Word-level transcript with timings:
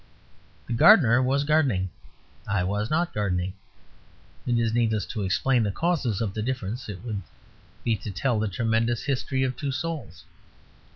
The 0.65 0.73
gardener 0.73 1.21
was 1.21 1.43
gardening. 1.43 1.91
I 2.47 2.63
was 2.63 2.89
not 2.89 3.13
gardening. 3.13 3.53
It 4.47 4.57
is 4.57 4.73
needless 4.73 5.05
to 5.05 5.21
explain 5.21 5.61
the 5.61 5.71
causes 5.71 6.21
of 6.21 6.33
this 6.33 6.43
difference; 6.43 6.89
it 6.89 7.03
would 7.03 7.21
be 7.83 7.95
to 7.97 8.09
tell 8.09 8.39
the 8.39 8.47
tremendous 8.47 9.03
history 9.03 9.43
of 9.43 9.55
two 9.55 9.71
souls. 9.71 10.23